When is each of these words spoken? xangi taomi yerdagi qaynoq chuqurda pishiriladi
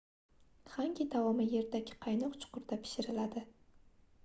xangi 0.75 1.07
taomi 1.15 1.45
yerdagi 1.51 1.99
qaynoq 2.07 2.41
chuqurda 2.41 2.81
pishiriladi 2.87 3.47